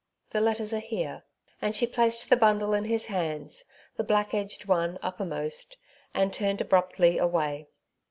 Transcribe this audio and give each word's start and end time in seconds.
The 0.31 0.41
letters 0.41 0.73
are 0.73 0.79
here," 0.79 1.25
and 1.61 1.75
she 1.75 1.85
placed 1.85 2.27
the 2.31 2.35
bundle 2.35 2.73
in 2.73 2.85
his 2.85 3.05
hands, 3.05 3.65
the 3.97 4.03
black 4.03 4.33
edged 4.33 4.65
one 4.65 4.97
uppermost, 5.03 5.77
and 6.11 6.33
turned 6.33 6.59
abruptly 6.59 7.19
away. 7.19 7.67